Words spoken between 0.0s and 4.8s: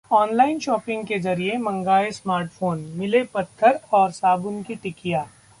online shopping के जरिए मंगाए स्मार्टफोन, मिले पत्थर और साबुन की